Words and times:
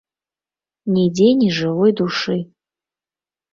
Нідзе 0.95 1.27
ні 1.43 1.51
жывой 1.59 1.95
душы. 2.01 2.37